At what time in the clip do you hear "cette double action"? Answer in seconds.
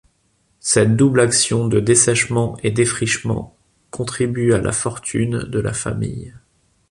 0.61-1.67